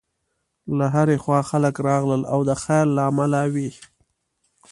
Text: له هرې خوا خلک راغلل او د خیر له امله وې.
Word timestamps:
له 0.77 0.85
هرې 0.95 1.17
خوا 1.23 1.39
خلک 1.49 1.75
راغلل 1.87 2.23
او 2.33 2.39
د 2.49 2.51
خیر 2.63 2.85
له 2.95 3.01
امله 3.09 3.41
وې. 3.53 3.69